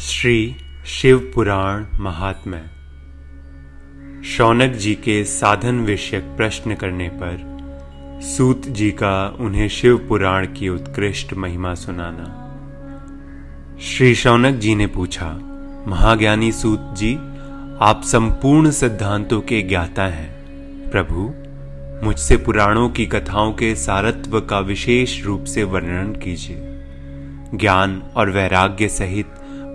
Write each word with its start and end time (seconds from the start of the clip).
श्री 0.00 0.56
शिव 0.86 1.32
पुराण 1.34 1.84
महात्म्य। 2.00 2.60
शौनक 4.24 4.72
जी 4.72 4.94
के 4.94 5.24
साधन 5.24 5.80
विषयक 5.80 6.22
प्रश्न 6.22 6.74
करने 6.74 7.08
पर 7.08 7.58
सूत 8.22 8.66
जी 8.66 8.90
का 8.90 9.36
उन्हें 9.40 9.68
शिव 9.68 10.06
पुराण 10.08 10.46
की 10.46 10.68
उत्कृष्ट 10.68 11.34
महिमा 11.34 11.74
सुनाना। 11.74 12.26
श्री 13.80 14.14
शौनक 14.14 14.54
जी 14.54 14.74
ने 14.74 14.86
पूछा, 14.86 15.32
महाज्ञानी 15.86 16.52
सूत 16.52 16.94
जी, 16.98 17.14
आप 17.80 18.00
संपूर्ण 18.04 18.70
सिद्धांतों 18.70 19.40
के 19.40 19.62
ज्ञाता 19.62 20.06
हैं। 20.06 20.30
प्रभु, 20.90 21.34
मुझसे 22.06 22.36
पुराणों 22.36 22.90
की 22.90 23.06
कथाओं 23.06 23.52
के 23.52 23.74
सारत्व 23.74 24.40
का 24.40 24.60
विशेष 24.60 25.24
रूप 25.24 25.44
से 25.44 25.64
वर्णन 25.64 26.12
कीजिए। 26.12 26.66
ज्ञान 27.54 28.02
और 28.16 28.30
वैराग्य 28.30 28.88
सहित 28.88 29.26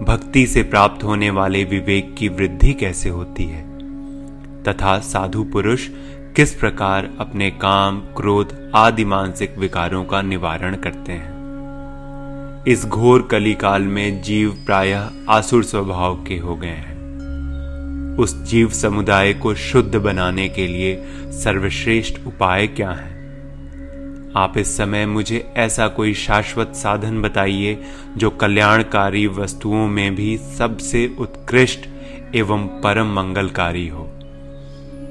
भक्ति 0.01 0.47
से 0.47 0.63
प्राप्त 0.63 1.03
होने 1.03 1.29
वाले 1.29 1.63
विवेक 1.63 2.15
की 2.15 2.29
वृद्धि 2.29 2.73
कैसे 2.73 3.09
होती 3.09 3.43
है? 3.43 3.63
तथा 4.63 4.99
साधु 4.99 5.43
पुरुष 5.43 5.87
किस 6.35 6.55
प्रकार 6.55 7.09
अपने 7.19 7.51
काम, 7.51 7.99
क्रोध 7.99 8.71
आदि 8.75 9.05
मानसिक 9.05 9.57
विकारों 9.57 10.05
का 10.05 10.21
निवारण 10.21 10.75
करते 10.75 11.11
हैं? 11.11 11.35
इस 12.67 12.85
घोर 12.85 13.27
कली 13.31 13.53
काल 13.53 13.81
में 13.81 14.21
जीव 14.21 14.63
प्रायः 14.65 15.09
आसुर 15.29 15.63
स्वभाव 15.63 16.23
के 16.23 16.37
हो 16.37 16.55
गए 16.55 16.67
हैं। 16.67 16.95
उस 18.17 18.43
जीव 18.43 18.69
समुदाय 18.69 19.33
को 19.33 19.55
शुद्ध 19.55 19.95
बनाने 19.95 20.49
के 20.49 20.67
लिए 20.67 21.05
सर्वश्रेष्ठ 21.31 22.27
उपाय 22.27 22.67
क्या 22.67 22.91
है? 22.91 23.14
आप 24.35 24.57
इस 24.57 24.77
समय 24.77 25.05
मुझे 25.05 25.53
ऐसा 25.57 25.87
कोई 25.87 26.13
शाश्वत 26.13 26.73
साधन 26.75 27.21
बताइए 27.21 27.77
जो 28.17 28.29
कल्याणकारी 28.29 29.27
वस्तुओं 29.27 29.87
में 29.87 30.15
भी 30.15 30.37
सबसे 30.37 31.15
उत्कृष्ट 31.19 31.87
एवं 32.35 32.67
परम 32.81 33.13
मंगलकारी 33.13 33.87
हो, 33.87 34.03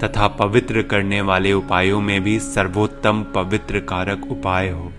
तथा 0.03 0.27
पवित्र 0.29 0.83
करने 0.83 1.21
वाले 1.21 1.53
उपायों 1.53 2.01
में 2.01 2.23
भी 2.23 2.39
सर्वोत्तम 2.41 3.23
पवित्र 3.35 3.81
कारक 3.81 4.27
उपाय 4.31 4.69
हो। 4.69 4.91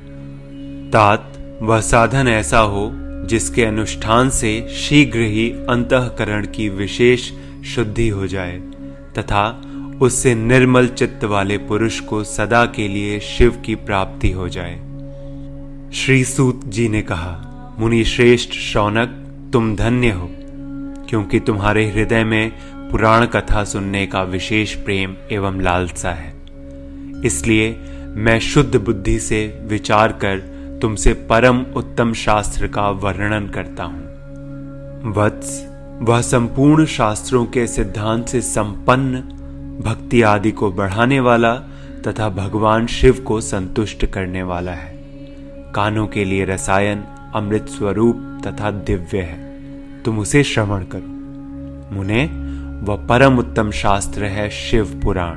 तात, 0.93 1.31
वह 1.61 1.81
साधन 1.81 2.27
ऐसा 2.27 2.59
हो 2.59 2.91
जिसके 3.25 3.65
अनुष्ठान 3.65 4.29
से 4.29 4.67
शीघ्र 4.69 5.19
ही 5.19 5.49
अंतकरण 5.69 6.45
की 6.45 6.69
विशेष 6.69 7.31
शुद्धि 7.65 8.07
हो 8.09 8.27
जाए, 8.27 8.57
तथा 9.17 9.61
उससे 10.01 10.35
निर्मल 10.35 10.87
चित्त 10.87 11.23
वाले 11.23 11.57
पुरुष 11.57 11.99
को 11.99 12.23
सदा 12.23 12.65
के 12.65 12.87
लिए 12.87 13.19
शिव 13.19 13.61
की 13.65 13.75
प्राप्ति 13.75 14.31
हो 14.31 14.49
जाए। 14.49 14.75
श्री 15.93 16.25
सूत 16.25 16.61
जी 16.65 16.89
ने 16.89 17.01
कहा, 17.01 17.41
मुनि 17.79 18.03
श्रेष्ठ 18.03 18.49
शौनक, 18.49 19.09
तुम 19.53 19.75
धन्य 19.75 20.09
हो, 20.09 20.29
क्योंकि 21.09 21.39
तुम्हारे 21.39 21.91
हृदय 21.91 22.23
में 22.23 22.51
पुराण 22.91 23.25
कथा 23.25 23.63
सुनने 23.63 24.07
का 24.07 24.23
विशेष 24.23 24.75
प्रेम 24.75 25.15
एवं 25.31 25.61
लालसा 25.61 26.11
है। 26.11 26.33
इसलिए 27.25 27.79
मैं 28.07 28.39
शुद्ध 28.39 28.75
बुद्धि 28.75 29.19
से 29.19 29.59
विचार 29.61 30.11
कर 30.11 30.37
तुमसे 30.81 31.13
परम 31.13 31.65
उत्तम 31.75 32.13
शास्त्र 32.13 32.67
का 32.67 32.89
वर्णन 32.89 33.47
करता 33.47 33.83
हूँ। 33.83 34.05
वत्स, 35.13 35.67
वह 36.01 36.21
संपूर्ण 36.21 36.85
शास्त्रों 36.85 37.45
के 37.45 37.67
सिद्धांत 37.67 38.27
से 38.27 38.41
संपन्न 38.41 39.23
भक्ति 39.81 40.21
आदि 40.21 40.51
को 40.51 40.71
बढ़ाने 40.71 41.19
वाला 41.19 41.55
तथा 42.07 42.29
भगवान 42.29 42.87
शिव 42.87 43.23
को 43.27 43.41
संतुष्ट 43.41 44.05
करने 44.05 44.43
वाला 44.43 44.71
है। 44.71 44.95
कानों 45.75 46.07
के 46.07 46.25
लिए 46.25 46.45
रसायन, 46.45 47.03
अमृत 47.35 47.65
स्वरूप 47.69 48.41
तथा 48.47 48.71
दिव्य 48.71 49.21
है। 49.21 49.45
तुम 50.03 50.19
उसे 50.19 50.43
श्रवण 50.43 50.83
करो। 50.95 51.15
मुने, 51.95 52.25
वह 52.83 53.05
परम 53.05 53.37
उत्तम 53.37 53.71
शास्त्र 53.71 54.23
है 54.23 54.49
शिव 54.49 55.01
पुराण, 55.03 55.35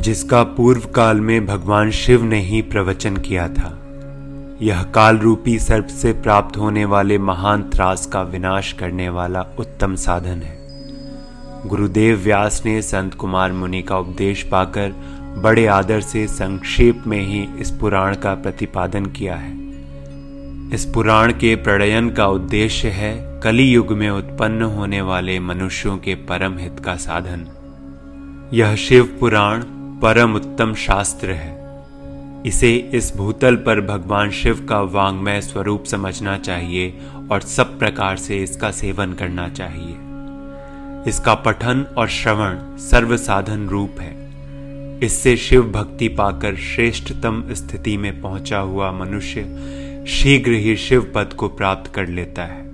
जिसका 0.00 0.42
पूर्व 0.42 0.80
काल 0.80 1.20
में 1.20 1.46
भगवान 1.46 1.90
शिव 1.90 2.22
ने 2.22 2.40
ही 2.40 2.62
प्रवचन 2.62 3.16
किया 3.16 3.48
था। 3.48 3.78
यह 4.62 4.82
काल 4.82 5.18
रूपी 5.18 5.58
सर्प 5.58 5.86
से 5.86 6.12
प्राप्त 6.12 6.56
होने 6.56 6.84
वाले 6.84 7.18
महान 7.18 7.62
त्रास 7.62 8.06
का 8.06 8.22
विनाश 8.22 8.72
करने 8.72 9.08
वाला 9.08 9.46
उत्तम 9.58 9.94
साधन 9.94 10.42
है। 10.42 10.57
गुरुदेव 11.68 12.18
व्यास 12.18 12.62
ने 12.66 12.82
संत 12.82 13.14
कुमार 13.14 13.52
मुनि 13.52 13.82
का 13.82 13.98
उपदेश 13.98 14.42
पाकर 14.42 14.92
बड़े 15.38 15.66
आदर 15.66 16.00
से 16.00 16.26
संक्षेप 16.26 17.02
में 17.06 17.20
ही 17.20 17.48
इस 17.60 17.70
पुराण 17.70 18.14
का 18.16 18.34
प्रतिपादन 18.34 19.06
किया 19.06 19.34
है। 19.34 19.52
इस 20.74 20.84
पुराण 20.94 21.32
के 21.32 21.54
प्रणयन 21.56 22.10
का 22.10 22.26
उद्देश्य 22.26 22.88
है 22.88 23.40
कली 23.40 23.70
युग 23.70 23.92
में 23.92 24.10
उत्पन्न 24.10 24.62
होने 24.62 25.00
वाले 25.00 25.40
मनुष्यों 25.40 25.98
के 25.98 26.14
परम 26.14 26.58
हित 26.58 26.80
का 26.80 26.96
साधन। 26.96 27.46
यह 28.54 28.74
शिव 28.76 29.16
पुराण 29.20 29.62
परम 30.02 30.34
उत्तम 30.34 30.74
शास्त्र 30.74 31.30
है। 31.30 31.56
इसे 32.46 32.74
इस 32.94 33.16
भूतल 33.16 33.56
पर 33.56 33.80
भगवान 33.86 34.30
शिव 34.30 34.66
का 34.68 34.80
वांग्मय 34.80 35.40
स्वरूप 35.40 35.84
समझना 35.84 36.38
चाहिए 36.38 36.98
और 37.32 37.40
सब 37.40 37.78
प्रकार 37.78 38.16
से 38.16 38.42
इसका 38.42 38.70
सेवन 38.70 39.12
करना 39.12 39.48
चाहिए। 39.48 40.07
इसका 41.08 41.34
पठन 41.34 41.84
और 41.98 42.08
श्रवण 42.08 42.56
सर्व 42.78 43.16
साधन 43.16 43.66
रूप 43.68 44.00
है। 44.00 44.16
इससे 44.98 45.36
शिव 45.36 45.62
भक्ति 45.72 46.08
पाकर 46.08 46.56
श्रेष्ठतम 46.56 47.42
स्थिति 47.50 47.96
में 47.96 48.20
पहुँचा 48.22 48.58
हुआ 48.58 48.90
मनुष्य 48.92 50.04
शीघ्र 50.08 50.52
ही 50.52 50.76
शिव 50.76 51.12
पद 51.14 51.32
को 51.32 51.48
प्राप्त 51.48 51.92
कर 51.94 52.08
लेता 52.08 52.44
है। 52.44 52.66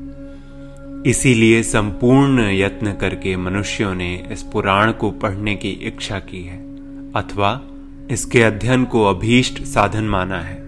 इसीलिए 1.06 1.62
संपूर्ण 1.62 2.48
यत्न 2.50 2.92
करके 2.92 3.36
मनुष्यों 3.36 3.94
ने 3.94 4.14
इस 4.32 4.42
पुराण 4.42 4.92
को 4.92 5.10
पढ़ने 5.10 5.54
की 5.54 5.70
इच्छा 5.86 6.18
की 6.20 6.42
है, 6.42 6.58
अथवा 7.12 7.60
इसके 8.10 8.42
अध्ययन 8.42 8.84
को 8.84 9.04
अभीष्ट 9.04 9.62
साधन 9.64 10.04
माना 10.04 10.40
है। 10.40 10.62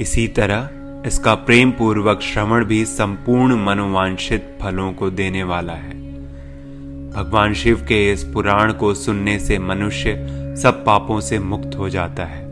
इसी 0.00 0.26
तरह 0.28 0.68
इसका 1.06 1.34
प्रेम 1.34 1.70
पूर्वक 1.70 2.20
श्रवण 2.22 2.64
भी 2.64 2.84
संपूर्ण 2.84 3.64
मनोवांछित 3.64 4.56
फलों 4.62 4.92
को 4.92 5.10
देने 5.10 5.42
वाला 5.42 5.72
है। 5.72 6.03
भगवान 7.14 7.54
शिव 7.54 7.84
के 7.88 8.12
इस 8.12 8.24
पुराण 8.24 8.72
को 8.72 8.94
सुनने 8.94 9.38
से 9.38 9.58
मनुष्य 9.58 10.14
सब 10.62 10.84
पापों 10.84 11.20
से 11.20 11.38
मुक्त 11.38 11.76
हो 11.78 11.88
जाता 11.88 12.24
है, 12.24 12.42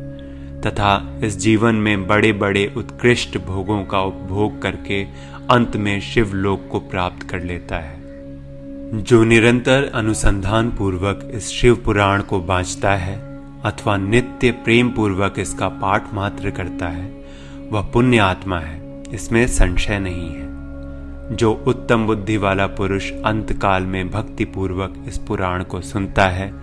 तथा 0.60 1.20
इस 1.24 1.38
जीवन 1.38 1.74
में 1.74 2.06
बड़े 2.06 2.32
बड़े 2.32 2.72
उत्कृष्ट 2.76 3.38
भोगों 3.38 3.84
का 3.84 4.00
उपभोग 4.00 4.60
करके 4.62 5.02
अंत 5.50 5.76
में 5.76 6.00
शिव 6.00 6.34
लोक 6.34 6.68
को 6.72 6.78
प्राप्त 6.80 7.28
कर 7.30 7.42
लेता 7.42 7.78
है। 7.78 8.00
जो 9.02 9.22
निरंतर 9.24 9.90
अनुसंधान 9.94 10.70
पूर्वक 10.70 11.28
इस 11.34 11.48
शिव 11.48 11.76
पुराण 11.76 12.22
को 12.22 12.40
बांचता 12.40 12.94
है, 12.94 13.16
अथवा 13.64 13.96
नित्य 13.96 14.50
प्रेम 14.50 14.88
पूर्वक 14.88 15.34
इसका 15.38 15.68
पाठ 15.68 16.14
मात्र 16.14 16.50
करता 16.50 16.88
है, 16.88 17.10
वह 17.70 17.82
पुण्य 17.82 18.18
आत्मा 18.18 18.58
है, 18.58 18.80
इसमें 19.14 19.46
संशय 19.46 19.98
नहीं 19.98 20.28
है। 20.28 20.51
जो 21.32 21.64
उत्तम 21.66 22.06
बुद्धि 22.06 22.36
वाला 22.36 22.66
पुरुष 22.66 23.12
अंत 23.24 23.52
काल 23.52 23.82
में 23.82 24.10
भक्ति 24.10 24.44
पूर्वक 24.44 25.04
इस 25.08 25.18
पुराण 25.18 25.62
को 25.62 25.80
सुनता 25.80 26.26
है, 26.26 26.54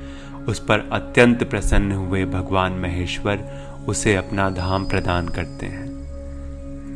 उस 0.47 0.59
पर 0.59 0.89
अत्यंत 0.91 1.43
प्रसन्न 1.43 1.91
हुए 1.91 2.25
भगवान 2.25 2.71
महेश्वर 2.71 3.39
उसे 3.87 4.15
अपना 4.15 4.49
धाम 4.49 4.85
प्रदान 4.85 5.27
करते 5.27 5.65
हैं। 5.65 5.89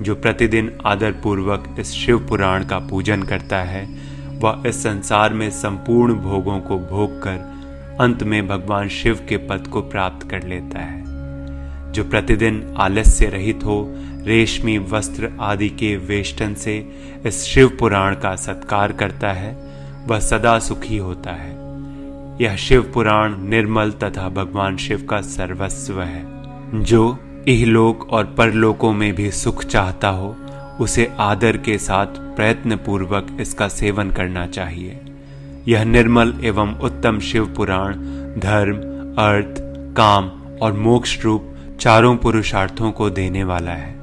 जो 0.03 0.15
प्रतिदिन 0.15 0.77
आदर 0.85 1.11
पूर्वक 1.11 1.75
इस 1.79 1.91
शिव 1.91 2.27
पुराण 2.27 2.65
का 2.65 2.79
पूजन 2.79 3.23
करता 3.23 3.57
है, 3.57 3.87
वह 4.39 4.63
इस 4.67 4.83
संसार 4.83 5.33
में 5.33 5.49
संपूर्ण 5.49 6.13
भोगों 6.13 6.59
को 6.59 6.79
भोग 6.79 7.21
कर 7.21 7.53
अंत 7.99 8.23
में 8.23 8.47
भगवान 8.47 8.87
शिव 8.87 9.25
के 9.29 9.37
पद 9.37 9.67
को 9.67 9.81
प्राप्त 9.81 10.29
कर 10.29 10.43
लेता 10.43 10.79
है। 10.79 11.12
जो 11.93 12.03
प्रतिदिन 12.03 12.75
आलस्य 12.77 13.25
रहित 13.25 13.59
हो, 13.65 13.93
रेशमी 14.25 14.77
वस्त्र 14.77 15.31
आदि 15.41 15.69
के 15.69 15.97
वेष्टन 15.97 16.53
से 16.53 16.91
इस 17.25 17.43
शिव 17.43 17.77
पुराण 17.79 18.15
का 18.15 18.35
सत्कार 18.35 18.91
करता 18.91 19.31
है, 19.31 19.57
वह 20.07 20.19
सदा 20.19 20.59
सुखी 20.59 20.97
होता 20.97 21.31
है। 21.31 21.63
यह 22.41 22.55
शिव 22.55 22.91
पुराण 22.93 23.37
निर्मल 23.37 23.91
तथा 23.91 24.29
भगवान 24.29 24.77
शिव 24.77 25.07
का 25.09 25.21
सर्वस्व 25.21 26.01
है। 26.01 26.25
जो 26.83 27.19
इहलोक 27.47 28.09
और 28.11 28.25
परलोकों 28.25 28.93
में 28.93 29.15
भी 29.15 29.31
सुख 29.31 29.65
चाहता 29.65 30.09
हो, 30.09 30.35
उसे 30.79 31.11
आदर 31.19 31.57
के 31.57 31.77
साथ 31.77 32.05
प्रयत्न 32.05 32.75
पूर्वक 32.75 33.37
इसका 33.39 33.67
सेवन 33.67 34.11
करना 34.11 34.47
चाहिए। 34.47 35.01
यह 35.67 35.83
निर्मल 35.83 36.33
एवं 36.43 36.79
उत्तम 36.79 37.19
शिव 37.19 37.45
पुराण 37.45 37.93
धर्म, 38.39 38.75
अर्थ, 39.23 39.55
काम 39.97 40.25
और 40.61 40.73
मोक्ष 40.73 41.23
रूप 41.23 41.52
चारों 41.79 42.17
पुरुषार्थों 42.17 42.91
को 42.91 43.09
देने 43.09 43.43
वाला 43.43 43.71
है। 43.71 43.99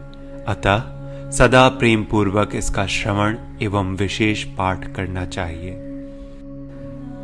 अतः 0.48 0.82
सदा 1.30 1.68
प्रेम 1.68 2.04
पूर्वक 2.04 2.50
इसका 2.54 2.86
श्रवण 2.86 3.36
एवं 3.62 3.96
विशेष 3.96 4.44
पाठ 4.44 4.94
करना 4.94 5.24
चाहिए। 5.24 5.70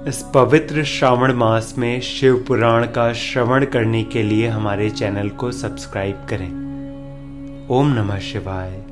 इस 0.08 0.24
पवित्र 0.34 0.84
श्रावण 0.84 1.32
मास 1.32 1.74
में 1.78 2.00
शिव 2.00 2.44
पुराण 2.48 2.86
का 2.86 3.12
श्रवण 3.12 3.64
करने 3.64 4.04
के 4.04 4.22
लिए 4.22 4.48
हमारे 4.48 4.90
चैनल 4.90 5.28
को 5.28 5.52
सब्सक्राइब 5.52 6.26
करें। 6.30 6.50
ओम 7.70 7.92
नमः 7.94 8.18
शिवाय। 8.18 8.85